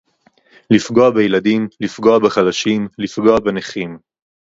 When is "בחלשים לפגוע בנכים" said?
2.19-3.97